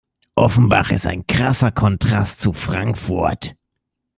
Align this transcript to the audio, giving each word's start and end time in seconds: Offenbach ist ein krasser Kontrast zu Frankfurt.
Offenbach 0.33 0.89
ist 0.89 1.05
ein 1.05 1.27
krasser 1.27 1.71
Kontrast 1.71 2.39
zu 2.41 2.53
Frankfurt. 2.53 3.53